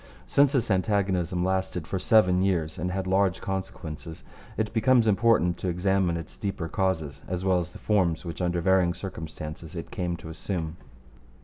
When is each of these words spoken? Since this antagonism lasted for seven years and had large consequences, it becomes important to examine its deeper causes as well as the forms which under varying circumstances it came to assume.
Since 0.25 0.53
this 0.53 0.71
antagonism 0.71 1.45
lasted 1.45 1.85
for 1.85 1.99
seven 1.99 2.41
years 2.41 2.79
and 2.79 2.89
had 2.91 3.05
large 3.05 3.39
consequences, 3.39 4.23
it 4.57 4.73
becomes 4.73 5.07
important 5.07 5.57
to 5.59 5.67
examine 5.67 6.17
its 6.17 6.37
deeper 6.37 6.67
causes 6.67 7.21
as 7.27 7.45
well 7.45 7.59
as 7.59 7.71
the 7.71 7.77
forms 7.77 8.25
which 8.25 8.41
under 8.41 8.61
varying 8.61 8.95
circumstances 8.95 9.75
it 9.75 9.91
came 9.91 10.17
to 10.17 10.29
assume. 10.29 10.75